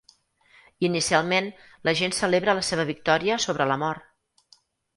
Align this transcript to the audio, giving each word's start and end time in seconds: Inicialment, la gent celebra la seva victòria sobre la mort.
Inicialment, 0.87 1.49
la 1.89 1.93
gent 2.01 2.17
celebra 2.21 2.57
la 2.63 2.65
seva 2.73 2.87
victòria 2.93 3.39
sobre 3.47 3.71
la 3.75 3.79
mort. 3.87 4.61